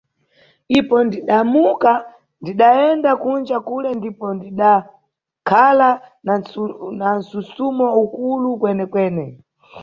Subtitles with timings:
[0.77, 1.91] Ipo ndidamuka,
[2.41, 5.89] ndidayenda kunja kule ndipo ndidakhala
[7.03, 9.25] na msusumo ukulu kwene-kwene.